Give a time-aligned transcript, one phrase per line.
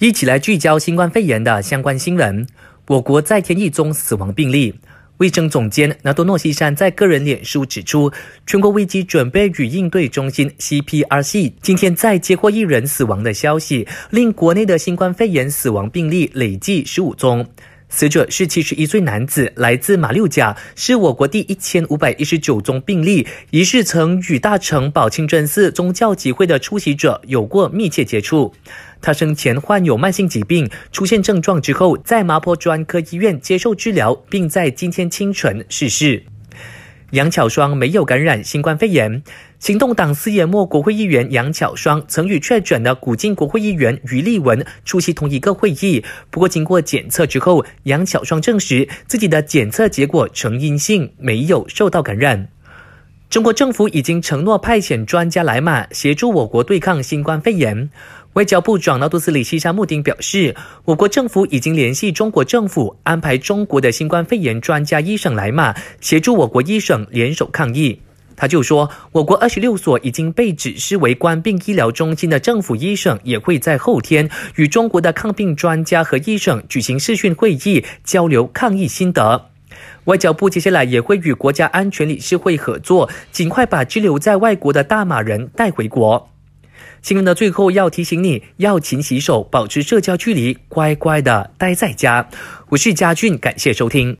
[0.00, 2.46] 一起来聚焦新冠肺炎的相关新闻。
[2.88, 4.74] 我国再添一宗死亡病例。
[5.18, 8.10] 卫生总监纳多诺西山在个人脸书指出，
[8.46, 17.46] 全国危机准备与应对中心 CPRC 今天再接获一人死亡的消息，令国内的新冠肺炎死亡病例累计十五宗。
[17.90, 28.54] 死者是七十一岁男子，来自马六甲，是我国第一千五百一十九宗病例，疑似曾与大成宝清真寺宗教集会的出席者有过密切接触。
[29.02, 36.22] 他生前患有慢性疾病，出现症状之后，在麻坡专科医院接受治疗，并在今天清晨逝世。
[37.10, 39.22] 杨巧双没有感染新冠肺炎。
[39.58, 52.48] 行动党四叶末国会议员杨巧双曾与确诊的古晋国会议员余立文出席同一个会议，不过经过检测之后，杨巧双证实自己的检测结果呈阴性，没有受到感染。
[53.28, 57.90] 中国政府已经承诺派遣专家来马协助我国对抗新冠肺炎。
[58.34, 68.00] 外交部长纳杜斯里西沙穆丁表示，我国政府已经联系中国政府，安排中国的新冠肺炎专家医生来马协助我国医生联手抗疫。
[68.36, 79.46] 他就说，我国二十六所已经被指示为官病医疗中心的政府医生，也会在后天与中国的抗病专家和医生举行视讯会议，交流抗疫心得。
[80.04, 86.29] 外交部接下来也会与国家安全理事会合作，尽快把滞留在外国的大马人带回国。
[87.02, 92.28] 新闻的最后要提醒你，要勤洗手，保持社交距离，乖乖的待在家。
[92.68, 94.08] 我是佳俊，感谢收听。